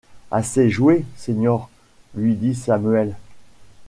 Assez 0.31 0.71
joué, 0.71 1.05
señor, 1.15 1.69
lui 2.15 2.33
dit 2.33 2.55
Samuel. 2.55 3.13